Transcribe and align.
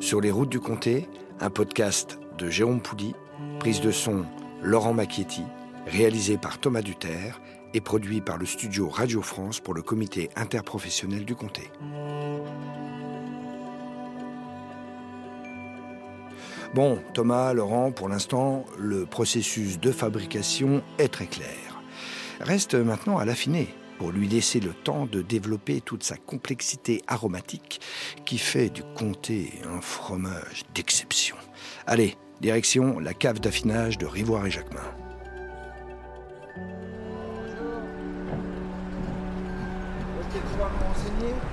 Sur 0.00 0.20
les 0.20 0.30
routes 0.30 0.48
du 0.48 0.60
comté, 0.60 1.08
un 1.40 1.50
podcast 1.50 2.18
de 2.38 2.50
Jérôme 2.50 2.80
Poudy, 2.80 3.14
prise 3.60 3.80
de 3.80 3.90
son 3.90 4.24
Laurent 4.62 4.92
Macchietti, 4.92 5.42
réalisé 5.86 6.36
par 6.38 6.58
Thomas 6.58 6.82
Duterre 6.82 7.40
et 7.74 7.80
produit 7.80 8.20
par 8.20 8.38
le 8.38 8.46
studio 8.46 8.88
Radio 8.88 9.22
France 9.22 9.60
pour 9.60 9.74
le 9.74 9.82
comité 9.82 10.30
interprofessionnel 10.36 11.24
du 11.24 11.34
comté. 11.34 11.70
Bon, 16.74 16.98
Thomas, 17.12 17.52
Laurent, 17.52 17.92
pour 17.92 18.08
l'instant, 18.08 18.64
le 18.78 19.06
processus 19.06 19.78
de 19.78 19.92
fabrication 19.92 20.82
est 20.98 21.12
très 21.12 21.26
clair. 21.26 21.82
Reste 22.40 22.74
maintenant 22.74 23.18
à 23.18 23.24
l'affiner 23.24 23.74
pour 24.02 24.10
lui 24.10 24.26
laisser 24.26 24.58
le 24.58 24.72
temps 24.72 25.06
de 25.06 25.22
développer 25.22 25.80
toute 25.80 26.02
sa 26.02 26.16
complexité 26.16 27.04
aromatique 27.06 27.80
qui 28.24 28.36
fait 28.36 28.68
du 28.68 28.82
comté 28.96 29.62
un 29.64 29.80
fromage 29.80 30.64
d'exception. 30.74 31.36
Allez, 31.86 32.16
direction 32.40 32.98
la 32.98 33.14
cave 33.14 33.38
d'affinage 33.38 33.98
de 33.98 34.06
Rivoire 34.06 34.44
et 34.44 34.50
Jacquemin. 34.50 34.80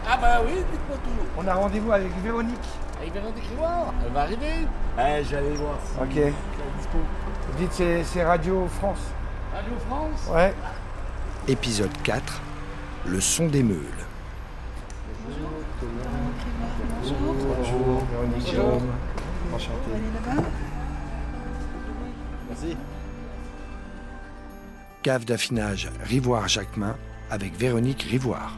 Ah 0.08 0.17
bah 0.20 0.41
oui, 0.44 0.53
dites-moi 0.55 0.97
tout. 1.03 1.27
On 1.38 1.47
a 1.47 1.53
rendez-vous 1.53 1.91
avec 1.91 2.11
Véronique. 2.23 2.58
Avec 3.00 3.13
Véronique 3.13 3.45
Rivoire, 3.47 3.94
elle 4.03 4.11
va 4.11 4.22
arriver. 4.22 4.67
Eh, 4.97 5.23
j'allais 5.23 5.53
voir 5.53 5.77
si 5.86 6.02
Ok. 6.02 6.34
dispo. 6.80 6.97
Vous 7.52 7.58
dites 7.59 8.03
c'est 8.05 8.23
Radio 8.23 8.66
France. 8.80 9.02
Radio 9.53 9.73
France? 9.88 10.27
Ouais. 10.34 10.52
Épisode 11.49 11.89
4 12.03 12.41
Le 13.08 13.20
son 13.20 13.48
des 13.48 13.63
meules. 13.63 13.76
Bonjour. 17.02 18.03
Merci. 22.50 22.77
Cave 25.02 25.25
d'affinage 25.25 25.89
Rivoire-Jacquemin 26.03 26.95
avec 27.31 27.58
Véronique 27.58 28.03
Rivoire. 28.03 28.55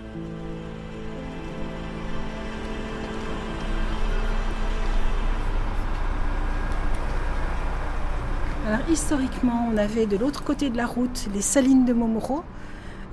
Alors 8.67 8.81
historiquement, 8.89 9.69
on 9.73 9.77
avait 9.77 10.07
de 10.07 10.17
l'autre 10.17 10.43
côté 10.43 10.69
de 10.69 10.75
la 10.75 10.87
route 10.87 11.29
les 11.33 11.41
salines 11.41 11.85
de 11.85 11.93
Momoro. 11.93 12.43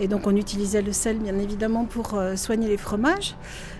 Et 0.00 0.08
donc 0.08 0.26
on 0.26 0.36
utilisait 0.36 0.82
le 0.82 0.92
sel 0.92 1.18
bien 1.18 1.38
évidemment 1.38 1.84
pour 1.84 2.14
euh, 2.14 2.36
soigner 2.36 2.68
les 2.68 2.76
fromages. 2.76 3.34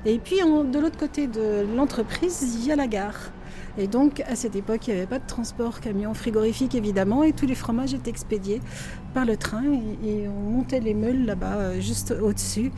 Et 0.05 0.19
puis 0.19 0.39
de 0.39 0.79
l'autre 0.79 0.99
côté 0.99 1.27
de 1.27 1.67
l'entreprise, 1.77 2.57
il 2.59 2.67
y 2.67 2.73
a 2.73 2.77
la 2.77 2.87
gare. 2.87 3.31
Et 3.79 3.87
donc 3.87 4.21
à 4.27 4.35
cette 4.35 4.57
époque, 4.57 4.89
il 4.89 4.95
n'y 4.95 4.99
avait 4.99 5.07
pas 5.07 5.21
de 5.21 5.27
transport 5.27 5.81
camion 5.81 6.13
frigorifique 6.13 6.75
évidemment 6.75 7.23
et 7.23 7.33
tous 7.33 7.47
les 7.47 7.55
fromages 7.55 7.95
étaient 7.95 8.11
expédiés 8.11 8.61
par 9.15 9.25
le 9.25 9.37
train 9.37 9.63
et, 10.05 10.27
on 10.29 10.51
montait 10.51 10.81
les 10.81 10.95
meules 10.95 11.25
là-bas 11.25 11.55
euh, 11.55 11.81
juste 11.81 12.13
au-dessus 12.21 12.73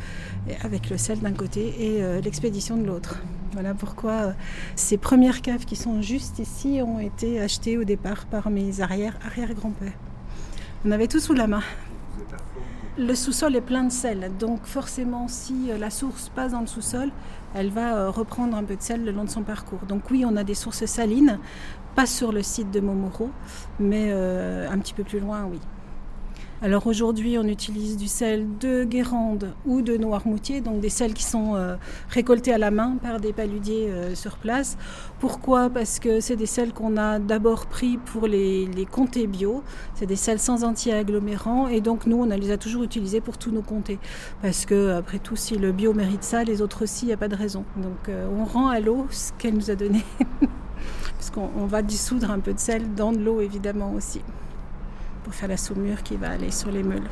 avec 0.63 0.91
le 0.91 0.99
sel 0.99 1.21
d'un 1.21 1.33
côté 1.33 1.75
et 1.79 2.03
euh, 2.03 2.21
l'expédition 2.21 2.77
de 2.77 2.87
l'autre. 2.87 3.19
Voilà 3.53 3.75
pourquoi 3.75 4.35
ces 4.77 4.99
premières 4.99 5.41
caves 5.41 5.65
qui 5.65 5.75
sont 5.75 6.03
juste 6.03 6.39
ici 6.39 6.81
ont 6.83 7.01
été 7.01 7.41
achetées 7.41 7.79
au 7.79 7.85
départ 7.85 8.27
par 8.27 8.51
mes 8.51 8.81
arrière 8.81 9.19
arrière 9.25 9.55
grands-pères. 9.55 9.99
On 10.85 10.91
avait 10.91 11.09
tout 11.09 11.21
sous 11.21 11.35
la 11.35 11.47
main. 11.47 11.63
Le 13.01 13.15
sous-sol 13.15 13.57
est 13.57 13.63
plein 13.63 13.85
de 13.85 13.93
sel, 13.93 14.31
donc 14.39 14.67
forcément 14.67 15.27
si 15.27 15.71
euh, 15.71 15.79
la 15.79 15.89
source 15.89 16.29
passe 16.29 16.53
dans 16.53 16.61
le 16.61 16.67
sous-sol, 16.67 17.09
elle 17.55 17.71
va 17.71 17.97
euh, 17.97 18.11
reprendre 18.11 18.55
un 18.55 18.63
peu 18.63 18.77
de 18.77 18.83
sel 18.83 19.07
le 19.07 19.11
long 19.11 19.25
de 19.25 19.31
son 19.31 19.43
parcours. 19.43 19.79
Donc 19.89 20.11
oui, 20.11 20.23
on 20.27 20.37
a 20.37 20.45
des 20.45 20.53
sources 20.55 20.85
salines, 20.85 21.39
pas 21.95 22.05
sur 22.05 22.31
le 22.31 22.43
site 22.43 22.71
de 22.71 22.79
Momoro, 22.79 23.31
mais 23.79 24.09
euh, 24.11 24.69
un 24.71 24.79
petit 24.79 24.93
peu 24.93 25.03
plus 25.03 25.19
loin, 25.19 25.49
oui. 25.51 25.59
Alors 26.63 26.87
aujourd'hui, 26.87 27.39
on 27.39 27.45
utilise 27.45 27.97
du 27.97 28.07
sel 28.07 28.47
de 28.59 28.85
Guérande 28.85 29.55
ou 29.65 29.81
de 29.81 29.97
Noirmoutier, 29.97 30.61
donc 30.61 30.81
des 30.81 30.91
sels 30.91 31.15
qui 31.15 31.25
sont 31.25 31.55
euh, 31.55 31.77
récoltés 32.11 32.53
à 32.53 32.59
la 32.59 32.71
main 32.71 32.99
par 33.03 33.19
des 33.19 33.33
paludiers 33.33 33.89
euh, 33.89 34.15
sur 34.15 34.37
place. 34.37 34.77
Pourquoi? 35.21 35.71
Parce 35.71 35.99
que 35.99 36.21
c'est 36.21 36.37
des 36.37 36.45
sels 36.45 36.75
qu'on 36.75 36.99
a 36.99 37.19
d'abord 37.19 37.65
pris 37.65 37.97
pour 37.97 38.27
les, 38.27 38.67
les 38.67 38.85
comtés 38.85 39.27
bio. 39.27 39.63
C'est 39.95 40.05
des 40.05 40.17
sels 40.17 40.39
sans 40.39 40.63
anti-agglomérants 40.63 41.69
et 41.69 41.81
donc 41.81 42.05
nous, 42.05 42.19
on 42.19 42.27
les 42.27 42.51
a 42.51 42.59
toujours 42.59 42.83
utilisés 42.83 43.23
pour 43.23 43.39
tous 43.39 43.51
nos 43.51 43.63
comtés. 43.63 43.99
Parce 44.43 44.67
que 44.67 44.93
après 44.99 45.19
tout, 45.19 45.37
si 45.37 45.57
le 45.57 45.73
bio 45.73 45.95
mérite 45.95 46.25
ça, 46.25 46.45
les 46.45 46.61
autres 46.61 46.83
aussi, 46.83 47.07
il 47.07 47.09
n'y 47.09 47.15
a 47.15 47.17
pas 47.17 47.29
de 47.29 47.37
raison. 47.37 47.65
Donc 47.79 48.11
euh, 48.11 48.29
on 48.39 48.45
rend 48.45 48.69
à 48.69 48.81
l'eau 48.81 49.07
ce 49.09 49.33
qu'elle 49.39 49.55
nous 49.55 49.71
a 49.71 49.77
donné. 49.77 50.05
Parce 51.15 51.31
qu'on 51.31 51.49
on 51.57 51.65
va 51.65 51.81
dissoudre 51.81 52.31
un 52.31 52.41
peu 52.41 52.53
de 52.53 52.59
sel 52.59 52.95
dans 52.95 53.13
de 53.13 53.19
l'eau 53.19 53.41
évidemment 53.41 53.95
aussi 53.95 54.21
pour 55.31 55.37
faire 55.37 55.49
la 55.49 55.57
saumure 55.57 56.03
qui 56.03 56.17
va 56.17 56.31
aller 56.31 56.51
sur 56.51 56.73
les 56.73 56.83
meules. 56.83 57.09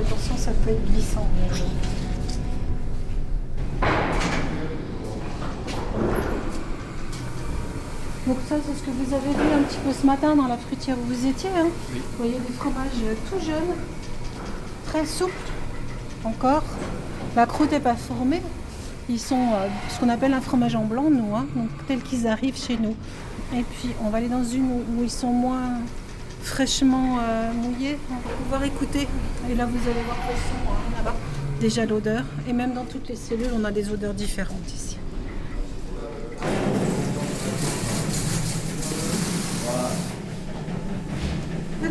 Attention, 0.00 0.36
ça 0.36 0.52
peut 0.52 0.70
être 0.70 0.84
glissant. 0.92 1.28
Donc 8.28 8.36
ça, 8.46 8.56
c'est 8.64 8.78
ce 8.78 8.82
que 8.84 8.90
vous 8.90 9.14
avez 9.14 9.30
vu 9.30 9.54
un 9.58 9.62
petit 9.62 9.78
peu 9.78 9.90
ce 9.90 10.04
matin 10.04 10.36
dans 10.36 10.46
la 10.48 10.58
fruitière 10.58 10.96
où 10.98 11.06
vous 11.12 11.26
étiez. 11.26 11.48
hein. 11.48 11.68
Vous 11.94 12.00
voyez 12.18 12.34
des 12.34 12.52
fromages 12.52 13.02
euh, 13.04 13.14
tout 13.30 13.42
jeunes, 13.42 13.74
très 14.84 15.06
souples 15.06 15.32
encore. 16.24 16.62
La 17.34 17.46
croûte 17.46 17.72
n'est 17.72 17.80
pas 17.80 17.94
formée. 17.94 18.42
Ils 19.08 19.18
sont 19.18 19.36
euh, 19.54 19.68
ce 19.88 19.98
qu'on 19.98 20.10
appelle 20.10 20.34
un 20.34 20.42
fromage 20.42 20.76
en 20.76 20.84
blanc, 20.84 21.08
nous, 21.10 21.34
hein, 21.34 21.46
donc 21.56 21.70
tels 21.86 22.02
qu'ils 22.02 22.26
arrivent 22.26 22.58
chez 22.58 22.76
nous. 22.76 22.94
Et 23.56 23.62
puis, 23.62 23.90
on 24.04 24.10
va 24.10 24.18
aller 24.18 24.28
dans 24.28 24.44
une 24.44 24.70
où, 24.72 24.84
où 24.98 25.02
ils 25.02 25.10
sont 25.10 25.32
moins 25.32 25.78
fraîchement 26.42 27.16
euh, 27.20 27.50
mouillés. 27.54 27.96
On 28.10 28.14
va 28.16 28.34
pouvoir 28.42 28.64
écouter. 28.64 29.08
Et 29.50 29.54
là, 29.54 29.64
vous 29.64 29.78
allez 29.90 30.02
voir 30.04 30.18
le 30.28 30.34
son 30.34 30.70
hein, 30.70 30.96
là-bas. 30.98 31.16
Déjà 31.62 31.86
l'odeur. 31.86 32.24
Et 32.46 32.52
même 32.52 32.74
dans 32.74 32.84
toutes 32.84 33.08
les 33.08 33.16
cellules, 33.16 33.52
on 33.58 33.64
a 33.64 33.70
des 33.70 33.90
odeurs 33.90 34.12
différentes 34.12 34.70
ici. 34.74 34.98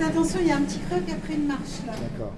Attention, 0.07 0.39
il 0.41 0.47
y 0.47 0.51
a 0.51 0.57
un 0.57 0.61
petit 0.61 0.79
creux 0.79 1.01
puis 1.01 1.13
après 1.13 1.35
une 1.35 1.47
marche 1.47 1.85
là. 1.85 1.93
D'accord. 1.93 2.33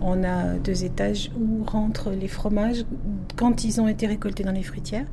On 0.00 0.22
a 0.22 0.54
deux 0.54 0.84
étages 0.84 1.30
où 1.38 1.64
rentrent 1.64 2.10
les 2.10 2.28
fromages 2.28 2.84
quand 3.36 3.64
ils 3.64 3.80
ont 3.80 3.88
été 3.88 4.06
récoltés 4.06 4.44
dans 4.44 4.52
les 4.52 4.62
fruitières, 4.62 5.06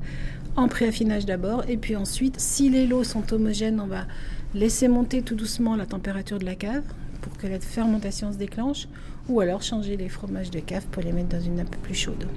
en 0.57 0.67
préaffinage 0.67 1.25
d'abord, 1.25 1.63
et 1.69 1.77
puis 1.77 1.95
ensuite, 1.95 2.37
si 2.39 2.69
les 2.69 2.85
lots 2.87 3.05
sont 3.05 3.33
homogènes, 3.33 3.79
on 3.79 3.87
va 3.87 4.05
laisser 4.53 4.89
monter 4.89 5.21
tout 5.21 5.35
doucement 5.35 5.77
la 5.77 5.85
température 5.85 6.39
de 6.39 6.45
la 6.45 6.55
cave 6.55 6.83
pour 7.21 7.37
que 7.37 7.47
la 7.47 7.59
fermentation 7.61 8.33
se 8.33 8.37
déclenche, 8.37 8.89
ou 9.29 9.39
alors 9.39 9.61
changer 9.61 9.95
les 9.95 10.09
fromages 10.09 10.51
de 10.51 10.59
cave 10.59 10.85
pour 10.91 11.03
les 11.03 11.13
mettre 11.13 11.29
dans 11.29 11.41
une 11.41 11.61
un 11.61 11.65
peu 11.65 11.77
plus 11.77 11.95
chaude. 11.95 12.27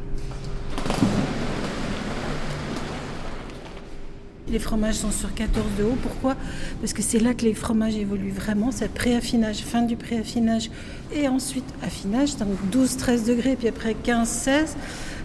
Les 4.49 4.59
fromages 4.59 4.97
sont 4.97 5.11
sur 5.11 5.33
14 5.35 5.65
de 5.79 5.85
haut. 5.85 5.97
Pourquoi? 6.03 6.37
Parce 6.81 6.93
que 6.93 7.01
c'est 7.03 7.19
là 7.19 7.33
que 7.33 7.43
les 7.45 7.55
fromages 7.55 7.97
évoluent 7.97 8.31
vraiment. 8.31 8.71
C'est 8.71 8.93
préaffinage, 8.93 9.59
fin 9.59 9.83
du 9.83 9.97
préaffinage 9.97 10.71
et 11.15 11.29
ensuite 11.29 11.65
affinage, 11.83 12.37
donc 12.37 12.51
12-13 12.71 13.27
degrés, 13.27 13.57
puis 13.57 13.69
après 13.69 13.95
15-16. 14.05 14.77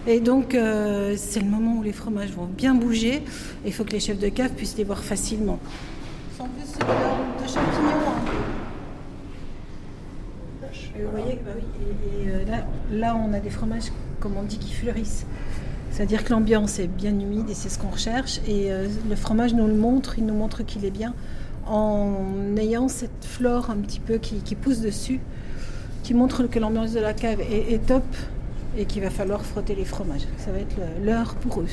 Et 0.06 0.20
donc, 0.20 0.54
euh, 0.54 1.14
c'est 1.18 1.40
le 1.40 1.46
moment 1.50 1.76
où 1.76 1.82
les 1.82 1.92
fromages 1.92 2.30
vont 2.30 2.46
bien 2.46 2.74
bouger. 2.74 3.16
Et 3.16 3.22
il 3.66 3.72
faut 3.74 3.84
que 3.84 3.92
les 3.92 4.00
chefs 4.00 4.18
de 4.18 4.28
cave 4.30 4.52
puissent 4.52 4.78
les 4.78 4.84
voir 4.84 5.04
facilement. 5.04 5.58
En 6.38 6.44
plus, 6.48 6.72
de 6.78 7.46
champignons. 7.46 7.90
hein. 8.06 8.14
Et 10.98 11.02
vous 11.02 11.10
voyez, 11.10 11.38
bah 11.44 11.50
oui, 11.56 11.62
et- 11.82 12.24
et, 12.24 12.30
euh, 12.30 12.44
là, 12.50 12.64
là, 12.90 13.16
on 13.16 13.32
a 13.34 13.40
des 13.40 13.50
fromages, 13.50 13.92
comme 14.18 14.36
on 14.38 14.42
dit, 14.42 14.58
qui 14.58 14.72
fleurissent. 14.72 15.24
C'est-à-dire 16.00 16.24
que 16.24 16.32
l'ambiance 16.32 16.78
est 16.78 16.86
bien 16.86 17.10
humide 17.10 17.50
et 17.50 17.54
c'est 17.54 17.68
ce 17.68 17.78
qu'on 17.78 17.90
recherche. 17.90 18.38
Et 18.48 18.72
euh, 18.72 18.88
le 19.10 19.16
fromage 19.16 19.52
nous 19.52 19.66
le 19.66 19.74
montre, 19.74 20.14
il 20.18 20.24
nous 20.24 20.32
montre 20.32 20.62
qu'il 20.62 20.82
est 20.86 20.90
bien 20.90 21.12
en 21.66 22.56
ayant 22.56 22.88
cette 22.88 23.22
flore 23.22 23.68
un 23.68 23.76
petit 23.76 24.00
peu 24.00 24.16
qui, 24.16 24.36
qui 24.36 24.54
pousse 24.54 24.80
dessus, 24.80 25.20
qui 26.02 26.14
montre 26.14 26.44
que 26.44 26.58
l'ambiance 26.58 26.92
de 26.94 27.00
la 27.00 27.12
cave 27.12 27.42
est, 27.42 27.74
est 27.74 27.86
top 27.86 28.02
et 28.78 28.86
qu'il 28.86 29.02
va 29.02 29.10
falloir 29.10 29.44
frotter 29.44 29.74
les 29.74 29.84
fromages. 29.84 30.22
Ça 30.38 30.50
va 30.52 30.60
être 30.60 30.74
l'heure 31.04 31.34
pour 31.34 31.60
eux. 31.60 31.66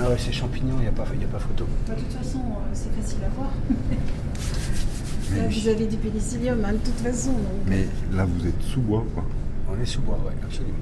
Ah 0.00 0.08
ouais, 0.08 0.16
c'est 0.18 0.32
champignons, 0.32 0.78
il 0.78 0.82
n'y 0.82 0.88
a, 0.88 0.90
pas- 0.90 1.06
y 1.20 1.22
a 1.24 1.28
pas 1.28 1.38
photo. 1.38 1.64
Bah, 1.86 1.94
de 1.94 2.00
toute 2.00 2.12
façon, 2.12 2.38
euh, 2.40 2.70
c'est 2.72 2.92
facile 3.00 3.18
à 3.24 3.28
voir. 3.36 3.50
Là, 5.36 5.44
oui. 5.48 5.60
vous 5.62 5.68
avez 5.68 5.86
du 5.86 5.96
pénicillium, 5.96 6.58
hein, 6.64 6.72
de 6.72 6.78
toute 6.78 6.98
façon. 7.06 7.30
donc. 7.30 7.68
Mais 7.68 7.86
là, 8.12 8.24
vous 8.26 8.48
êtes 8.48 8.60
sous 8.62 8.80
bois, 8.80 9.04
quoi. 9.14 9.22
On 9.72 9.80
est 9.80 9.86
sous 9.86 10.00
bois, 10.00 10.18
ouais, 10.26 10.34
absolument. 10.42 10.74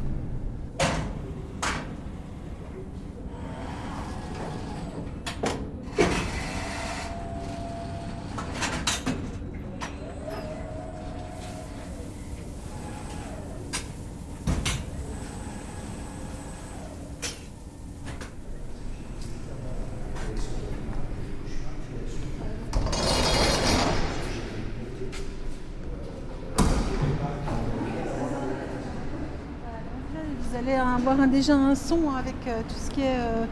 Là, 30.15 30.38
Vous 30.51 30.57
allez 30.57 30.73
avoir 30.75 31.21
un- 31.21 31.27
déjà 31.27 31.55
un 31.55 31.75
son 31.75 32.11
avec 32.19 32.35
euh, 32.47 32.61
tout 32.69 32.75
ce 32.79 32.91
qui 32.91 33.03
est 33.03 33.17
euh, 33.19 33.45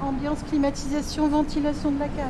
ambiance, 0.00 0.38
climatisation, 0.48 1.28
ventilation 1.28 1.90
de 1.90 1.98
la 1.98 2.06
cave. 2.08 2.26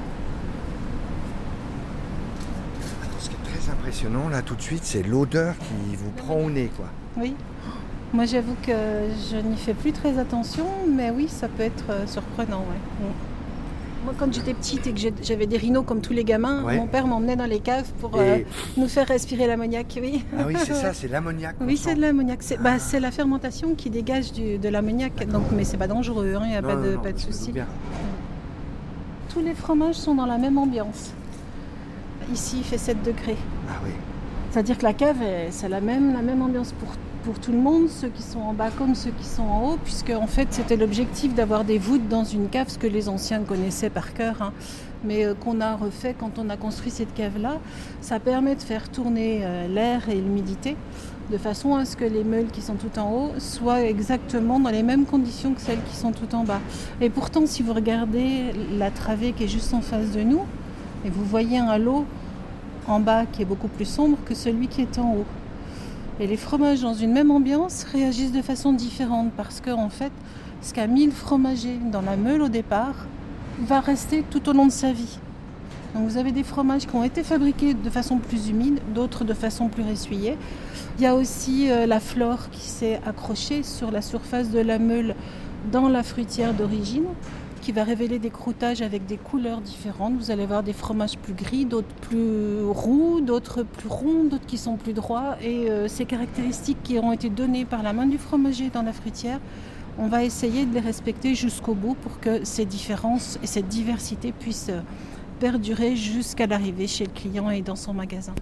Ce 3.21 3.29
qui 3.29 3.35
est 3.35 3.51
très 3.59 3.71
impressionnant, 3.71 4.29
là, 4.29 4.41
tout 4.43 4.55
de 4.55 4.63
suite, 4.63 4.85
c'est 4.85 5.03
l'odeur 5.03 5.55
qui 5.59 5.97
vous 5.97 6.11
prend 6.11 6.37
au 6.37 6.51
nez, 6.51 6.71
quoi. 6.77 6.87
Oui. 7.19 7.35
Moi, 8.15 8.25
j'avoue 8.25 8.57
que 8.67 8.73
je 9.31 9.37
n'y 9.37 9.57
fais 9.57 9.75
plus 9.75 9.93
très 9.93 10.19
attention, 10.19 10.65
mais 10.91 11.11
oui, 11.11 11.29
ça 11.29 11.47
peut 11.49 11.65
être 11.65 11.91
euh, 11.91 12.07
surprenant. 12.07 12.61
ouais. 12.61 13.07
Mm. 13.07 13.13
Moi, 14.05 14.15
quand 14.19 14.33
j'étais 14.33 14.55
petite 14.55 14.87
et 14.87 14.93
que 14.93 15.01
j'avais 15.23 15.47
des 15.47 15.57
rhinos 15.59 15.85
comme 15.85 16.01
tous 16.01 16.13
les 16.13 16.25
gamins, 16.25 16.63
Ouais. 16.65 16.77
mon 16.77 16.87
père 16.87 17.07
m'emmenait 17.07 17.37
dans 17.37 17.47
les 17.47 17.59
caves 17.61 17.91
pour 18.01 18.21
Et- 18.21 18.31
euh, 18.43 18.45
nous 18.77 18.89
faire 18.89 19.07
respirer 19.09 19.47
l'ammoniac. 19.47 19.99
Oui, 20.01 20.25
Ah 20.39 20.45
oui, 20.47 20.55
c'est 20.59 20.73
ça, 20.75 20.93
c'est 20.95 21.09
l'ammoniac. 21.09 21.57
oui 21.61 21.77
c'est 21.77 21.95
de 21.95 22.01
l'ammoniac. 22.01 22.39
C'est 22.43 22.61
bah, 22.63 22.79
c'est 22.79 23.01
la 23.01 23.11
fermentation 23.11 23.75
qui 23.75 23.91
dégage 23.91 24.33
du- 24.33 24.57
de 24.59 24.69
l'ammoniac. 24.69 25.27
Donc, 25.29 25.45
mais 25.53 25.65
c'est 25.65 25.77
pas 25.77 25.89
dangereux, 25.89 26.33
il 26.43 26.49
n'y 26.49 26.57
a 26.57 26.63
Non, 26.63 26.69
pas 26.69 26.77
de, 26.77 26.95
non, 26.95 27.01
pas 27.01 27.13
de 27.13 27.19
souci. 27.19 27.53
Tous 29.29 29.41
les 29.41 29.55
fromages 29.55 29.97
sont 29.97 30.15
dans 30.15 30.27
la 30.27 30.39
même 30.39 30.59
ambiance. 30.59 31.13
Ici, 32.33 32.57
il 32.59 32.65
fait 32.65 32.79
7 32.79 33.03
degrés. 33.03 33.37
Ah 33.69 33.73
oui. 33.85 33.91
C'est-à-dire 34.51 34.79
que 34.79 34.85
la 34.85 34.95
cave, 34.95 35.17
c'est 35.51 35.69
la 35.69 35.81
même, 35.81 36.13
la 36.15 36.23
même 36.23 36.41
ambiance 36.41 36.73
pour, 36.73 36.89
pour 37.25 37.39
tout 37.39 37.53
le 37.53 37.59
monde, 37.59 37.89
ceux 37.89 38.09
qui 38.09 38.23
sont 38.23 38.41
en 38.41 38.53
bas 38.53 38.71
comme 38.71 38.95
ceux 38.95 39.11
qui 39.11 39.25
sont 39.25 39.43
en 39.43 39.71
haut, 39.71 39.79
puisque 39.83 40.11
en 40.11 40.27
fait 40.27 40.49
c'était 40.51 40.77
l'objectif 40.77 41.35
d'avoir 41.35 41.65
des 41.65 41.79
voûtes 41.79 42.09
dans 42.09 42.25
une 42.25 42.49
cave, 42.49 42.69
ce 42.69 42.79
que 42.79 42.87
les 42.87 43.09
anciens 43.09 43.43
connaissaient 43.43 43.91
par 43.91 44.15
cœur, 44.15 44.41
hein, 44.41 44.53
mais 45.05 45.25
euh, 45.25 45.35
qu'on 45.35 45.61
a 45.61 45.77
refait 45.77 46.15
quand 46.19 46.39
on 46.39 46.49
a 46.51 46.57
construit 46.57 46.91
cette 46.91 47.15
cave-là. 47.15 47.59
Ça 48.01 48.21
permet 48.21 48.55
de 48.55 48.63
faire 48.63 48.89
tourner 48.89 49.41
euh, 49.43 49.69
l'air 49.69 50.09
et 50.09 50.15
l'humidité 50.15 50.77
de 51.31 51.37
façon 51.37 51.77
à 51.77 51.85
ce 51.85 51.97
que 51.97 52.05
les 52.05 52.25
meules 52.25 52.47
qui 52.47 52.63
sont 52.63 52.77
tout 52.77 52.99
en 52.99 53.13
haut 53.13 53.31
soient 53.39 53.83
exactement 53.83 54.59
dans 54.61 54.71
les 54.71 54.83
mêmes 54.83 55.05
conditions 55.05 55.53
que 55.53 55.61
celles 55.61 55.83
qui 55.83 55.97
sont 55.97 56.13
tout 56.13 56.35
en 56.35 56.45
bas. 56.45 56.61
Et 57.01 57.11
pourtant, 57.11 57.45
si 57.47 57.63
vous 57.63 57.75
regardez 57.75 58.53
la 58.79 58.91
travée 58.91 59.33
qui 59.33 59.45
est 59.45 59.49
juste 59.49 59.75
en 59.75 59.83
face 59.83 60.13
de 60.13 60.23
nous, 60.23 60.41
et 61.05 61.11
vous 61.11 61.25
voyez 61.25 61.59
un 61.59 61.79
lot 61.79 62.07
en 62.87 63.01
bas 63.01 63.27
qui 63.27 63.43
est 63.43 63.45
beaucoup 63.45 63.69
plus 63.69 63.85
sombre 63.85 64.17
que 64.25 64.35
celui 64.35 64.69
qui 64.69 64.81
est 64.81 64.99
en 64.99 65.13
haut. 65.13 65.27
Et 66.21 66.27
les 66.27 66.37
fromages 66.37 66.81
dans 66.81 66.95
une 66.95 67.13
même 67.13 67.31
ambiance 67.31 67.85
réagissent 67.85 68.33
de 68.33 68.43
façon 68.43 68.73
différente 68.73 69.31
parce 69.37 69.61
que 69.61 69.71
en 69.71 69.89
fait, 69.89 70.13
ce 70.63 70.75
qu'a 70.75 70.89
mis 70.89 71.07
le 71.07 71.13
fromager 71.13 71.79
dans 71.93 72.03
la 72.03 72.17
meule 72.17 72.43
au 72.43 72.49
départ 72.49 73.07
va 73.61 73.79
rester 73.81 74.25
tout 74.29 74.49
au 74.49 74.53
long 74.53 74.67
de 74.67 74.73
sa 74.73 74.93
vie. 74.93 75.19
Donc 75.95 76.09
vous 76.09 76.17
avez 76.17 76.33
des 76.33 76.43
fromages 76.43 76.87
qui 76.87 76.97
ont 76.97 77.05
été 77.05 77.23
fabriqués 77.23 77.73
de 77.73 77.91
façon 77.91 78.19
plus 78.19 78.49
humide, 78.49 78.81
d'autres 78.95 79.25
de 79.25 79.33
façon 79.33 79.69
plus 79.69 79.85
ressuyée. 79.85 80.37
Il 80.99 81.05
y 81.05 81.07
a 81.07 81.15
aussi 81.15 81.71
euh, 81.71 81.87
la 81.87 82.01
flore 82.01 82.51
qui 82.51 82.63
s'est 82.63 83.01
accrochée 83.07 83.63
sur 83.63 83.93
la 83.93 84.03
surface 84.03 84.51
de 84.51 84.59
la 84.59 84.81
meule 84.81 85.15
dans 85.71 85.89
la 85.89 86.03
fruitière 86.03 86.53
d'origine 86.53 87.07
va 87.73 87.85
révéler 87.85 88.19
des 88.19 88.31
croûtages 88.31 88.83
avec 88.83 89.07
des 89.07 89.17
couleurs 89.17 89.61
différentes. 89.61 90.15
Vous 90.17 90.31
allez 90.31 90.45
avoir 90.45 90.63
des 90.63 90.73
fromages 90.73 91.19
plus 91.19 91.35
gris, 91.35 91.65
d'autres 91.65 91.95
plus 92.01 92.63
roux, 92.65 93.21
d'autres 93.21 93.63
plus 93.63 93.89
ronds, 93.89 94.25
d'autres 94.25 94.47
qui 94.47 94.59
sont 94.59 94.77
plus 94.77 94.93
droits. 94.93 95.37
Et 95.43 95.71
euh, 95.71 95.89
ces 95.89 96.05
caractéristiques 96.05 96.83
qui 96.83 96.99
ont 96.99 97.13
été 97.13 97.29
données 97.29 97.65
par 97.65 97.83
la 97.83 97.93
main 97.93 98.07
du 98.07 98.19
fromager 98.19 98.71
dans 98.71 98.83
la 98.83 98.93
fruitière, 98.93 99.41
on 99.99 100.07
va 100.07 100.25
essayer 100.25 100.65
de 100.65 100.75
les 100.75 100.81
respecter 100.81 101.35
jusqu'au 101.35 101.75
bout 101.75 101.95
pour 101.95 102.21
que 102.21 102.45
ces 102.45 102.65
différences 102.65 103.39
et 103.43 103.47
cette 103.47 103.69
diversité 103.69 104.33
puissent 104.33 104.71
euh, 104.71 104.81
perdurer 105.41 105.97
jusqu'à 105.97 106.47
l'arrivée 106.47 106.87
chez 106.87 107.05
le 107.05 107.13
client 107.13 107.51
et 107.51 107.63
dans 107.63 107.77
son 107.77 107.95
magasin. 107.95 108.35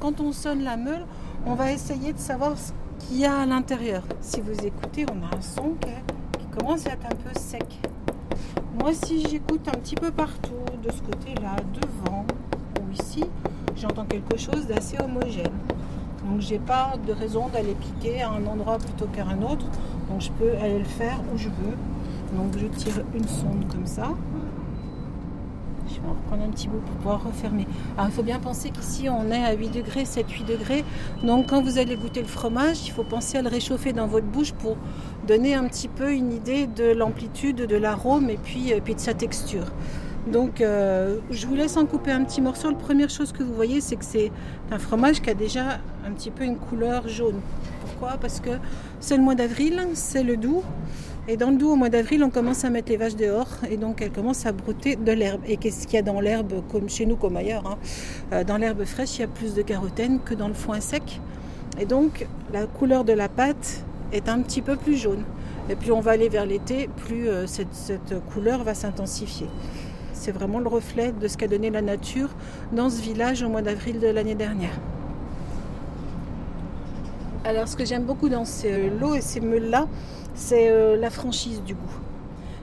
Quand 0.00 0.20
on 0.20 0.32
sonne 0.32 0.62
la 0.62 0.76
meule, 0.76 1.06
on 1.46 1.54
va 1.54 1.72
essayer 1.72 2.12
de 2.12 2.18
savoir 2.18 2.56
ce 2.58 2.72
qu'il 2.98 3.18
y 3.18 3.24
a 3.26 3.40
à 3.40 3.46
l'intérieur. 3.46 4.02
Si 4.20 4.40
vous 4.40 4.58
écoutez, 4.64 5.04
on 5.10 5.22
a 5.24 5.36
un 5.36 5.40
son 5.40 5.74
qui, 5.80 6.46
commence 6.56 6.86
à 6.86 6.90
être 6.90 7.06
un 7.06 7.16
peu 7.16 7.38
sec. 7.38 7.80
Moi, 8.78 8.92
si 8.92 9.26
j'écoute 9.28 9.66
un 9.66 9.76
petit 9.76 9.96
peu 9.96 10.12
partout, 10.12 10.52
de 10.82 10.90
ce 10.90 11.02
côté-là, 11.02 11.56
devant 11.74 12.24
ou 12.80 12.92
ici, 12.92 13.24
j'entends 13.76 14.04
quelque 14.04 14.38
chose 14.38 14.66
d'assez 14.68 14.96
homogène. 15.02 15.52
Donc, 16.24 16.40
j'ai 16.40 16.60
pas 16.60 16.94
de 17.04 17.12
raison 17.12 17.48
d'aller 17.48 17.74
piquer 17.74 18.22
à 18.22 18.30
un 18.30 18.46
endroit 18.46 18.78
plutôt 18.78 19.06
qu'à 19.06 19.26
un 19.26 19.42
autre. 19.42 19.66
Donc, 20.08 20.20
je 20.20 20.30
peux 20.30 20.56
aller 20.62 20.78
le 20.78 20.84
faire 20.84 21.20
où 21.34 21.36
je 21.36 21.48
veux. 21.48 21.76
Donc, 22.36 22.56
je 22.56 22.66
tire 22.66 23.02
une 23.14 23.26
sonde 23.26 23.66
comme 23.70 23.86
ça. 23.86 24.10
Je 26.04 26.10
vais 26.10 26.16
en 26.16 26.20
reprendre 26.20 26.42
un 26.44 26.50
petit 26.50 26.68
bout 26.68 26.80
pour 26.80 26.96
pouvoir 26.96 27.24
refermer. 27.24 27.66
Alors, 27.96 28.10
il 28.10 28.14
faut 28.14 28.22
bien 28.22 28.38
penser 28.38 28.70
qu'ici, 28.70 29.08
on 29.08 29.30
est 29.30 29.42
à 29.42 29.54
8 29.54 29.70
degrés, 29.70 30.04
7-8 30.04 30.44
degrés. 30.44 30.84
Donc, 31.22 31.48
quand 31.48 31.62
vous 31.62 31.78
allez 31.78 31.96
goûter 31.96 32.20
le 32.20 32.28
fromage, 32.28 32.86
il 32.86 32.90
faut 32.90 33.04
penser 33.04 33.38
à 33.38 33.42
le 33.42 33.48
réchauffer 33.48 33.92
dans 33.92 34.06
votre 34.06 34.26
bouche 34.26 34.52
pour 34.52 34.76
donner 35.26 35.54
un 35.54 35.66
petit 35.66 35.88
peu 35.88 36.12
une 36.12 36.32
idée 36.32 36.66
de 36.66 36.92
l'amplitude, 36.92 37.56
de 37.56 37.76
l'arôme 37.76 38.28
et 38.28 38.36
puis, 38.36 38.72
euh, 38.72 38.80
de 38.80 38.98
sa 38.98 39.14
texture. 39.14 39.66
Donc, 40.26 40.60
euh, 40.60 41.18
je 41.30 41.46
vous 41.46 41.54
laisse 41.54 41.76
en 41.76 41.86
couper 41.86 42.10
un 42.10 42.24
petit 42.24 42.40
morceau. 42.40 42.70
La 42.70 42.76
première 42.76 43.10
chose 43.10 43.32
que 43.32 43.42
vous 43.42 43.54
voyez, 43.54 43.80
c'est 43.80 43.96
que 43.96 44.04
c'est 44.04 44.30
un 44.70 44.78
fromage 44.78 45.20
qui 45.20 45.30
a 45.30 45.34
déjà 45.34 45.80
un 46.06 46.12
petit 46.12 46.30
peu 46.30 46.44
une 46.44 46.56
couleur 46.56 47.08
jaune. 47.08 47.40
Pourquoi? 47.80 48.16
Parce 48.20 48.40
que 48.40 48.50
c'est 49.00 49.16
le 49.16 49.22
mois 49.22 49.34
d'avril, 49.34 49.80
c'est 49.94 50.22
le 50.22 50.36
doux. 50.36 50.62
Et 51.26 51.38
dans 51.38 51.50
le 51.50 51.56
doux, 51.56 51.70
au 51.70 51.76
mois 51.76 51.88
d'avril, 51.88 52.22
on 52.22 52.28
commence 52.28 52.66
à 52.66 52.70
mettre 52.70 52.90
les 52.90 52.98
vaches 52.98 53.16
dehors 53.16 53.48
et 53.70 53.78
donc 53.78 54.02
elles 54.02 54.10
commencent 54.10 54.44
à 54.44 54.52
brouter 54.52 54.94
de 54.96 55.10
l'herbe. 55.10 55.40
Et 55.46 55.56
qu'est-ce 55.56 55.86
qu'il 55.86 55.94
y 55.94 55.98
a 55.98 56.02
dans 56.02 56.20
l'herbe, 56.20 56.62
comme 56.70 56.90
chez 56.90 57.06
nous, 57.06 57.16
comme 57.16 57.38
ailleurs 57.38 57.66
hein? 57.66 57.78
Euh, 58.34 58.44
Dans 58.44 58.58
l'herbe 58.58 58.84
fraîche, 58.84 59.16
il 59.16 59.20
y 59.22 59.24
a 59.24 59.28
plus 59.28 59.54
de 59.54 59.62
carotène 59.62 60.20
que 60.22 60.34
dans 60.34 60.48
le 60.48 60.54
foin 60.54 60.80
sec. 60.80 61.22
Et 61.80 61.86
donc, 61.86 62.26
la 62.52 62.66
couleur 62.66 63.04
de 63.04 63.14
la 63.14 63.30
pâte 63.30 63.84
est 64.12 64.28
un 64.28 64.40
petit 64.42 64.60
peu 64.60 64.76
plus 64.76 64.96
jaune. 64.96 65.24
Et 65.70 65.76
plus 65.76 65.92
on 65.92 66.00
va 66.00 66.10
aller 66.10 66.28
vers 66.28 66.44
l'été, 66.44 66.90
plus 67.06 67.26
euh, 67.26 67.46
cette, 67.46 67.72
cette 67.72 68.22
couleur 68.26 68.62
va 68.62 68.74
s'intensifier. 68.74 69.46
C'est 70.12 70.32
vraiment 70.32 70.58
le 70.58 70.68
reflet 70.68 71.12
de 71.18 71.26
ce 71.26 71.38
qu'a 71.38 71.48
donné 71.48 71.70
la 71.70 71.80
nature 71.80 72.28
dans 72.72 72.90
ce 72.90 73.00
village 73.00 73.42
au 73.42 73.48
mois 73.48 73.62
d'avril 73.62 73.98
de 73.98 74.08
l'année 74.08 74.34
dernière. 74.34 74.78
Alors, 77.46 77.66
ce 77.66 77.76
que 77.76 77.84
j'aime 77.86 78.04
beaucoup 78.04 78.28
dans 78.28 78.44
ces 78.44 78.90
lots 78.90 79.14
et 79.14 79.20
ces 79.22 79.40
meules-là, 79.40 79.86
c'est 80.34 80.70
euh, 80.70 80.96
la 80.96 81.10
franchise 81.10 81.62
du 81.62 81.74
goût. 81.74 81.98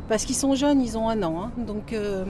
Parce 0.10 0.26
qu'ils 0.26 0.36
sont 0.36 0.56
jeunes, 0.56 0.82
ils 0.82 0.98
ont 0.98 1.10
un 1.10 1.24
an. 1.24 1.44
hein. 1.44 1.52
donc, 1.58 1.94
euh, 1.94 2.26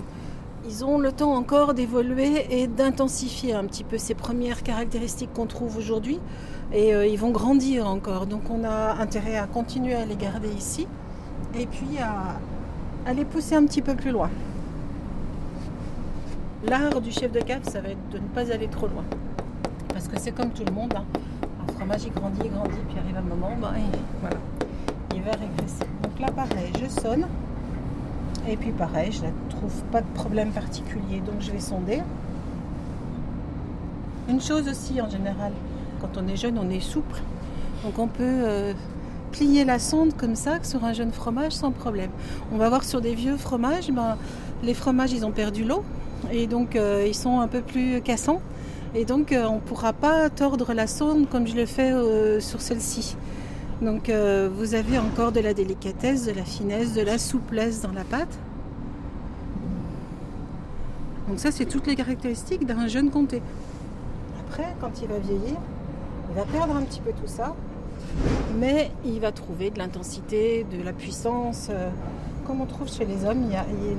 ils 0.68 0.86
ont 0.86 1.00
le 1.00 1.12
temps 1.12 1.34
encore 1.34 1.74
d'évoluer 1.74 2.46
et 2.62 2.68
d'intensifier 2.68 3.54
un 3.54 3.66
petit 3.66 3.84
peu 3.84 3.98
ces 3.98 4.14
premières 4.14 4.62
caractéristiques 4.62 5.34
qu'on 5.34 5.48
trouve 5.48 5.78
aujourd'hui. 5.78 6.20
Et 6.72 6.94
euh, 6.94 7.08
ils 7.08 7.18
vont 7.18 7.32
grandir 7.32 7.88
encore. 7.88 8.28
Donc, 8.28 8.44
on 8.52 8.64
a 8.64 9.02
intérêt 9.02 9.38
à 9.38 9.48
continuer 9.48 9.96
à 9.96 10.06
les 10.06 10.16
garder 10.16 10.50
ici 10.50 10.88
et 11.58 11.66
puis 11.66 11.98
à, 12.00 13.12
les 13.12 13.26
pousser 13.26 13.56
un 13.56 13.66
petit 13.66 13.82
peu 13.82 13.96
plus 13.96 14.12
loin. 14.12 14.30
L'art 16.68 17.02
du 17.02 17.12
chef 17.12 17.32
de 17.32 17.40
cave, 17.40 17.64
ça 17.64 17.82
va 17.82 17.90
être 17.90 18.10
de 18.12 18.20
ne 18.20 18.28
pas 18.28 18.52
aller 18.54 18.68
trop 18.68 18.88
loin. 18.88 19.04
Parce 19.90 20.08
que 20.08 20.20
c'est 20.20 20.32
comme 20.32 20.52
tout 20.52 20.64
le 20.64 20.72
monde. 20.72 20.94
hein. 20.96 21.04
Un 21.68 21.74
fromage, 21.74 22.04
il 22.06 22.14
grandit, 22.14 22.42
il 22.46 22.52
grandit, 22.52 22.78
puis 22.88 23.00
arrive 23.00 23.18
un 23.18 23.22
moment, 23.22 23.56
ben, 23.60 23.74
il, 23.78 24.00
voilà, 24.22 24.38
régresser. 25.30 25.86
Donc 26.04 26.20
là, 26.20 26.32
pareil, 26.32 26.72
je 26.82 26.88
sonne. 26.90 27.28
Et 28.48 28.58
puis 28.58 28.72
pareil, 28.72 29.12
je 29.12 29.22
ne 29.22 29.50
trouve 29.50 29.84
pas 29.92 30.02
de 30.02 30.08
problème 30.16 30.52
particulier, 30.52 31.20
donc 31.20 31.36
je 31.40 31.52
vais 31.52 31.60
sonder. 31.60 32.02
Une 34.30 34.42
chose 34.42 34.68
aussi 34.68 35.00
en 35.02 35.10
général, 35.10 35.52
quand 36.00 36.18
on 36.18 36.28
est 36.28 36.36
jeune, 36.36 36.58
on 36.58 36.70
est 36.70 36.80
souple. 36.80 37.22
Donc 37.84 38.00
on 38.00 38.08
peut 38.08 38.24
euh, 38.24 38.74
plier 39.32 39.64
la 39.64 39.78
sonde 39.78 40.16
comme 40.16 40.36
ça 40.36 40.64
sur 40.64 40.84
un 40.86 40.94
jeune 40.94 41.12
fromage 41.12 41.52
sans 41.52 41.72
problème. 41.72 42.10
On 42.52 42.58
va 42.58 42.70
voir 42.70 42.84
sur 42.84 43.02
des 43.02 43.14
vieux 43.14 43.38
fromages, 43.38 43.92
ben, 43.92 44.18
les 44.64 44.74
fromages 44.74 45.12
ils 45.12 45.26
ont 45.26 45.32
perdu 45.32 45.64
l'eau 45.64 45.84
et 46.32 46.48
donc 46.48 46.76
euh, 46.76 47.06
ils 47.08 47.16
sont 47.16 47.40
un 47.40 47.48
peu 47.48 47.62
plus 47.62 48.02
cassants. 48.02 48.42
Et 48.94 49.06
donc, 49.06 49.32
euh, 49.32 49.46
on 49.48 49.56
ne 49.56 49.60
pourra 49.62 49.94
pas 49.94 50.30
tordre 50.30 50.74
la 50.74 50.86
sonde 50.86 51.30
comme 51.30 51.48
je 51.48 51.56
le 51.56 51.66
fais 51.66 51.94
sur 52.42 52.60
celle-ci. 52.60 53.16
Donc, 53.82 54.10
euh, 54.10 54.48
vous 54.54 54.76
avez 54.76 55.00
encore 55.00 55.32
de 55.32 55.40
la 55.40 55.54
délicatesse, 55.56 56.26
de 56.26 56.32
la 56.32 56.44
finesse, 56.44 56.94
de 56.94 57.02
la 57.02 57.18
souplesse 57.18 57.82
dans 57.82 57.92
la 57.92 58.04
pâte. 58.04 58.38
Donc 61.28 61.40
ça, 61.40 61.52
c'est 61.52 61.66
toutes 61.66 61.88
les 61.88 61.96
caractéristiques 61.96 62.66
d'un 62.66 62.88
jeune 62.88 63.10
comté. 63.10 63.42
Après, 64.48 64.76
quand 64.80 64.92
il 65.02 65.08
va 65.08 65.18
vieillir, 65.18 65.58
il 66.30 66.36
va 66.36 66.44
perdre 66.44 66.76
un 66.76 66.84
petit 66.84 67.00
peu 67.00 67.12
tout 67.12 67.28
ça, 67.28 67.56
mais 68.60 68.92
il 69.06 69.20
va 69.20 69.32
trouver 69.32 69.72
de 69.72 69.80
l'intensité, 69.80 70.66
de 70.72 70.84
la 70.84 70.94
puissance. 70.94 71.70
euh, 71.72 71.90
Comme 72.46 72.62
on 72.62 72.66
trouve 72.66 72.92
chez 72.92 73.06
les 73.06 73.26
hommes, 73.26 73.50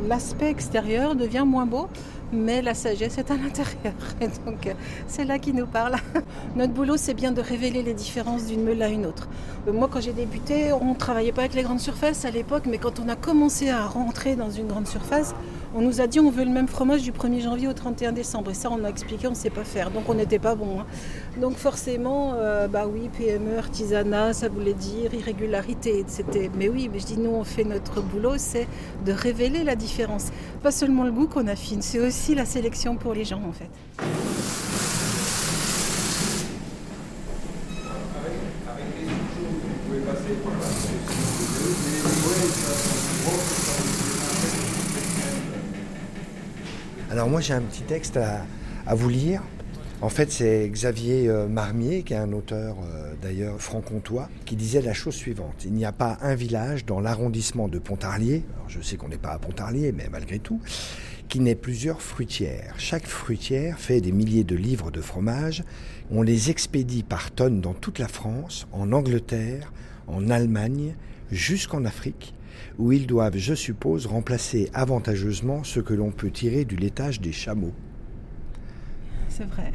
l'aspect 0.08 0.50
extérieur 0.50 1.14
devient 1.14 1.44
moins 1.46 1.66
beau, 1.66 1.88
mais 2.32 2.60
la 2.60 2.74
sagesse 2.74 3.18
est 3.18 3.30
à 3.30 3.36
l'intérieur. 3.36 3.94
Donc, 4.46 4.66
euh, 4.66 4.74
c'est 5.06 5.24
là 5.24 5.38
qui 5.38 5.52
nous 5.52 5.66
parle. 5.66 5.96
Notre 6.56 6.72
boulot, 6.72 6.96
c'est 6.96 7.14
bien 7.14 7.30
de 7.32 7.40
révéler 7.40 7.82
les 7.82 7.94
différences 7.94 8.46
d'une 8.46 8.64
meule 8.64 8.82
à 8.82 8.88
une 8.88 9.06
autre. 9.06 9.28
Euh, 9.68 9.72
Moi, 9.72 9.88
quand 9.90 10.00
j'ai 10.00 10.12
débuté, 10.12 10.72
on 10.72 10.92
ne 10.92 10.98
travaillait 10.98 11.32
pas 11.32 11.42
avec 11.42 11.54
les 11.54 11.62
grandes 11.62 11.80
surfaces 11.80 12.24
à 12.24 12.30
l'époque, 12.30 12.64
mais 12.66 12.78
quand 12.78 13.00
on 13.00 13.08
a 13.08 13.16
commencé 13.16 13.70
à 13.70 13.86
rentrer 13.86 14.34
dans 14.34 14.50
une 14.50 14.66
grande 14.66 14.88
surface, 14.88 15.34
on 15.74 15.80
nous 15.80 16.00
a 16.00 16.06
dit 16.06 16.20
on 16.20 16.30
veut 16.30 16.44
le 16.44 16.50
même 16.50 16.68
fromage 16.68 17.02
du 17.02 17.12
1er 17.12 17.40
janvier 17.42 17.68
au 17.68 17.72
31 17.72 18.12
décembre. 18.12 18.50
Et 18.50 18.54
ça, 18.54 18.70
on 18.70 18.84
a 18.84 18.88
expliqué, 18.88 19.26
on 19.26 19.30
ne 19.30 19.34
sait 19.36 19.50
pas 19.50 19.64
faire. 19.64 19.90
Donc, 19.90 20.08
on 20.08 20.14
n'était 20.14 20.38
pas 20.38 20.54
bon. 20.54 20.80
hein. 20.80 20.86
Donc, 21.40 21.56
forcément, 21.56 22.34
euh, 22.34 22.68
bah 22.68 22.86
oui, 22.92 23.08
PME, 23.16 23.58
artisanat, 23.58 24.32
ça 24.34 24.48
voulait 24.48 24.74
dire 24.74 25.14
irrégularité. 25.14 26.04
C'était, 26.06 26.50
mais 26.56 26.68
oui, 26.68 26.90
mais 26.92 26.98
je 26.98 27.06
dis, 27.06 27.18
nous, 27.18 27.30
on 27.30 27.44
fait 27.44 27.64
notre 27.64 28.02
boulot, 28.02 28.34
c'est 28.36 28.68
de 29.04 29.12
révéler 29.12 29.64
la 29.64 29.76
différence. 29.76 30.26
Pas 30.62 30.72
seulement 30.72 31.04
le 31.04 31.12
goût 31.12 31.26
qu'on 31.26 31.46
affine, 31.46 31.82
c'est 31.82 32.00
aussi 32.00 32.34
la 32.34 32.44
sélection 32.44 32.96
pour 32.96 33.14
les 33.14 33.24
gens, 33.24 33.42
en 33.48 33.52
fait. 33.52 33.70
Alors 47.22 47.30
moi 47.30 47.40
j'ai 47.40 47.54
un 47.54 47.60
petit 47.60 47.82
texte 47.82 48.16
à, 48.16 48.94
vous 48.96 49.08
lire. 49.08 49.44
En 50.00 50.08
fait 50.08 50.32
c'est 50.32 50.68
Xavier 50.68 51.28
euh, 51.28 51.46
Marmier, 51.46 52.02
qui 52.02 52.14
est 52.14 52.16
un 52.16 52.32
auteur 52.32 52.78
euh, 52.82 53.14
d'ailleurs 53.22 53.60
franc-comtois, 53.60 54.28
qui 54.44 54.56
disait 54.56 54.82
la 54.82 54.92
chose 54.92 55.14
suivante. 55.14 55.62
Il 55.64 55.72
n'y 55.72 55.84
a 55.84 55.92
pas 55.92 56.18
un 56.20 56.34
village 56.34 56.84
dans 56.84 56.98
l'arrondissement 56.98 57.68
de 57.68 57.78
Pontarlier, 57.78 58.42
je 58.66 58.80
sais 58.80 58.96
qu'on 58.96 59.06
n'est 59.06 59.18
pas 59.18 59.30
à 59.30 59.38
Pontarlier, 59.38 59.92
mais 59.92 60.08
malgré 60.10 60.40
tout, 60.40 60.58
qui 61.28 61.38
n'ait 61.38 61.54
plusieurs 61.54 62.02
fruitières. 62.02 62.74
Chaque 62.76 63.06
fruitière 63.06 63.78
fait 63.78 64.00
des 64.00 64.10
milliers 64.10 64.42
de 64.42 64.56
livres 64.56 64.90
de 64.90 65.00
fromage. 65.00 65.62
On 66.10 66.22
les 66.22 66.50
expédie 66.50 67.04
par 67.04 67.30
tonnes 67.30 67.60
dans 67.60 67.74
toute 67.74 68.00
la 68.00 68.08
France, 68.08 68.66
en 68.72 68.90
Angleterre, 68.90 69.72
en 70.08 70.28
Allemagne, 70.28 70.96
jusqu'en 71.30 71.84
Afrique, 71.84 72.34
où 72.78 72.92
ils 72.92 73.06
doivent, 73.06 73.36
je 73.36 73.54
suppose, 73.54 74.06
remplacer 74.06 74.70
avantageusement 74.74 75.64
ce 75.64 75.80
que 75.80 75.94
l'on 75.94 76.10
peut 76.10 76.30
tirer 76.30 76.64
du 76.64 76.76
laitage 76.76 77.20
des 77.20 77.32
chameaux. 77.32 77.74
C'est 79.28 79.44
vrai. 79.44 79.72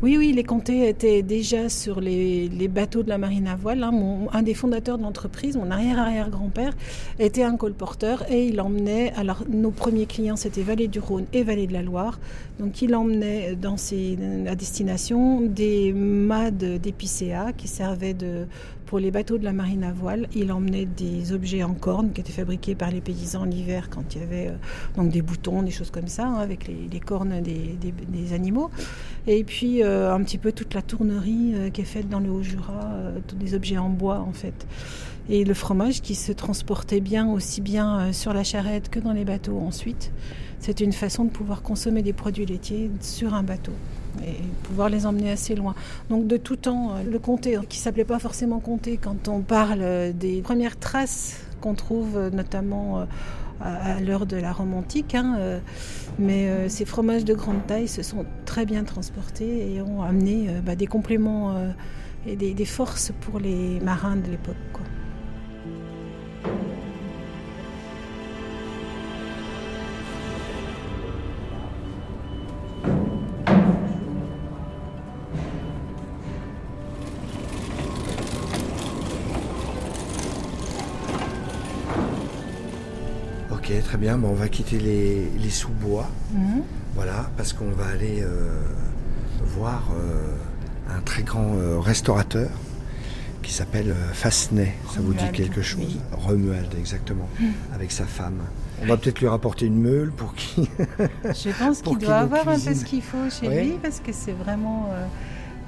Oui, 0.00 0.16
oui, 0.16 0.32
les 0.32 0.44
comtés 0.44 0.88
étaient 0.88 1.22
déjà 1.22 1.68
sur 1.68 2.00
les, 2.00 2.48
bateaux 2.68 3.02
de 3.02 3.08
la 3.08 3.18
marine 3.18 3.48
à 3.48 3.56
voile. 3.56 3.82
hein. 3.82 3.92
Un 4.32 4.42
des 4.42 4.54
fondateurs 4.54 4.98
de 4.98 5.02
l'entreprise, 5.02 5.56
mon 5.56 5.70
arrière-arrière-grand-père, 5.70 6.72
était 7.18 7.42
un 7.42 7.56
colporteur 7.56 8.30
et 8.30 8.46
il 8.46 8.60
emmenait. 8.60 9.12
Alors, 9.16 9.44
nos 9.48 9.70
premiers 9.70 10.06
clients, 10.06 10.36
c'était 10.36 10.62
Vallée 10.62 10.88
du 10.88 11.00
Rhône 11.00 11.26
et 11.32 11.42
Vallée 11.42 11.66
de 11.66 11.72
la 11.72 11.82
Loire. 11.82 12.20
Donc, 12.60 12.82
il 12.82 12.94
emmenait 12.94 13.56
dans 13.56 13.76
ses, 13.76 14.16
à 14.46 14.54
destination 14.54 15.40
des 15.40 15.92
mâts 15.92 16.50
d'épicéa 16.50 17.52
qui 17.52 17.66
servaient 17.66 18.14
de, 18.14 18.46
pour 18.92 19.00
les 19.00 19.10
bateaux 19.10 19.38
de 19.38 19.44
la 19.44 19.54
marine 19.54 19.84
à 19.84 19.90
voile. 19.90 20.28
Il 20.34 20.52
emmenait 20.52 20.84
des 20.84 21.32
objets 21.32 21.62
en 21.62 21.72
corne 21.72 22.12
qui 22.12 22.20
étaient 22.20 22.30
fabriqués 22.30 22.74
par 22.74 22.90
les 22.90 23.00
paysans 23.00 23.46
l'hiver 23.46 23.88
quand 23.88 24.14
il 24.14 24.20
y 24.20 24.22
avait 24.22 24.48
euh, 24.48 24.56
donc 24.98 25.10
des 25.10 25.22
boutons, 25.22 25.62
des 25.62 25.70
choses 25.70 25.90
comme 25.90 26.08
ça, 26.08 26.26
hein, 26.26 26.34
avec 26.34 26.68
les, 26.68 27.00
cornes 27.00 27.40
des, 27.40 28.32
animaux. 28.34 28.70
Et 29.26 29.44
puis 29.44 29.82
euh, 29.82 30.12
un 30.12 30.22
petit 30.22 30.36
peu 30.36 30.52
toute 30.52 30.74
la 30.74 30.82
tournerie 30.82 31.54
euh, 31.54 31.70
qui 31.70 31.80
est 31.80 31.84
faite 31.84 32.10
dans 32.10 32.20
le 32.20 32.28
Haut-Jura, 32.28 32.90
tous 33.26 33.36
des 33.36 33.54
objets 33.54 33.78
en 33.78 33.88
bois 33.88 34.18
en 34.18 34.34
fait. 34.34 34.66
Et 35.30 35.46
le 35.46 35.54
fromage 35.54 36.02
qui 36.02 36.14
se 36.14 36.30
transportait 36.30 37.00
bien 37.00 37.30
aussi 37.30 37.62
bien 37.62 38.12
sur 38.12 38.34
la 38.34 38.44
charrette 38.44 38.90
que 38.90 39.00
dans 39.00 39.14
les 39.14 39.24
bateaux 39.24 39.58
ensuite. 39.58 40.12
C'est 40.58 40.82
une 40.82 40.92
façon 40.92 41.24
de 41.24 41.30
pouvoir 41.30 41.62
consommer 41.62 42.02
des 42.02 42.12
produits 42.12 42.44
laitiers 42.44 42.90
sur 43.00 43.32
un 43.32 43.42
bateau 43.42 43.72
et 44.20 44.42
pouvoir 44.64 44.88
les 44.88 45.06
emmener 45.06 45.30
assez 45.30 45.54
loin. 45.54 45.74
Donc 46.10 46.26
de 46.26 46.36
tout 46.36 46.56
temps, 46.56 46.94
euh, 46.94 47.02
le 47.10 47.18
comté, 47.18 47.58
qui 47.68 47.78
s'appelait 47.78 48.04
pas 48.04 48.18
forcément 48.18 48.60
comté 48.60 48.98
quand 49.00 49.28
on 49.28 49.40
parle 49.40 49.80
euh, 49.82 50.12
des 50.12 50.42
premières 50.42 50.78
traces 50.78 51.40
qu'on 51.60 51.74
trouve 51.74 52.16
euh, 52.16 52.30
notamment 52.30 53.06
à, 53.60 54.00
l'heure 54.00 54.26
de 54.26 54.36
la 54.36 54.52
Rome 54.52 54.74
antique, 54.74 55.14
hein, 55.14 55.38
mais 56.18 56.68
ces 56.68 56.84
fromages 56.84 57.24
de 57.24 57.32
grande 57.32 57.64
taille 57.68 57.86
se 57.86 58.02
sont 58.02 58.26
très 58.44 58.66
bien 58.66 58.82
transportés 58.82 59.72
et 59.72 59.80
ont 59.80 60.02
amené 60.02 60.48
bah, 60.66 60.74
des 60.74 60.88
compléments 60.88 61.54
et 62.26 62.34
des 62.34 62.64
forces 62.64 63.12
pour 63.20 63.38
les 63.38 63.78
marins 63.78 64.16
de 64.16 64.32
l'époque. 64.32 64.56
Bien. 84.02 84.18
Bon, 84.18 84.28
on 84.30 84.34
va 84.34 84.48
quitter 84.48 84.78
les, 84.78 85.28
les 85.38 85.50
sous-bois. 85.50 86.08
Mhm. 86.34 86.62
Voilà, 86.94 87.30
parce 87.38 87.52
qu'on 87.54 87.70
va 87.70 87.86
aller 87.86 88.20
euh, 88.20 88.50
voir 89.56 89.88
euh, 89.96 90.94
un 90.94 91.00
très 91.00 91.22
grand 91.22 91.54
euh, 91.56 91.78
restaurateur 91.78 92.50
qui 93.42 93.52
s'appelle 93.52 93.90
euh, 93.90 94.12
Fassenet. 94.12 94.74
Ça 94.94 95.00
vous 95.00 95.14
dit 95.14 95.30
quelque 95.32 95.62
chose? 95.62 95.80
oui. 95.86 96.00
Romuald, 96.12 96.74
exactement, 96.78 97.28
avec 97.74 97.90
sa 97.92 98.04
femme. 98.04 98.40
On 98.82 98.86
va 98.86 98.96
peut-être 98.96 99.20
lui 99.20 99.28
rapporter 99.28 99.66
une 99.66 99.80
meule 99.80 100.10
pour 100.10 100.34
qu'il. 100.34 100.66
Je 101.24 101.50
pense 101.58 101.80
qu'il 101.82 101.98
doit 101.98 102.16
avoir 102.18 102.46
un 102.48 102.58
peu 102.58 102.74
ce 102.74 102.84
qu'il 102.84 103.02
faut 103.02 103.30
chez 103.30 103.48
Oui. 103.48 103.54
lui 103.70 103.78
parce 103.82 104.00
que 104.00 104.12
c'est 104.12 104.32
vraiment 104.32 104.88
euh, 104.92 105.06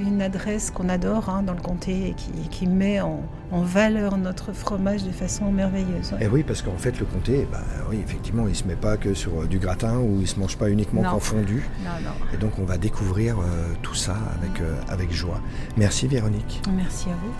une 0.00 0.20
adresse 0.22 0.70
qu'on 0.70 0.88
adore 0.88 1.28
hein, 1.28 1.42
dans 1.42 1.54
le 1.54 1.60
comté 1.60 2.08
et 2.08 2.14
qui, 2.14 2.30
qui 2.50 2.66
met 2.66 3.00
en, 3.00 3.20
en 3.52 3.62
valeur 3.62 4.16
notre 4.16 4.52
fromage 4.52 5.04
de 5.04 5.10
façon 5.10 5.52
merveilleuse. 5.52 6.12
ouais. 6.12 6.18
Eh 6.22 6.28
oui, 6.28 6.42
parce 6.42 6.62
qu'en 6.62 6.76
fait, 6.76 6.98
le 6.98 7.06
comté, 7.06 7.46
bah, 7.50 7.60
oui, 7.90 8.00
effectivement, 8.04 8.46
il 8.48 8.54
se 8.56 8.64
met 8.64 8.76
pas 8.76 8.96
que 8.96 9.14
sur 9.14 9.42
euh, 9.42 9.46
du 9.46 9.58
gratin 9.58 9.98
ou 9.98 10.20
il 10.20 10.26
se 10.26 10.38
mange 10.38 10.56
pas 10.56 10.68
uniquement 10.70 11.02
qu'en 11.02 11.20
fondu. 11.20 11.64
Non, 11.84 11.90
non. 12.02 12.10
Et 12.32 12.36
donc, 12.36 12.58
on 12.58 12.64
va 12.64 12.78
découvrir 12.78 13.38
euh, 13.38 13.42
tout 13.82 13.94
ça 13.94 14.16
avec, 14.40 14.60
euh, 14.60 14.74
avec 14.88 15.12
joie. 15.12 15.40
Merci, 15.76 16.06
Véronique. 16.08 16.62
Merci 16.74 17.08
à 17.08 17.12
vous. 17.14 17.32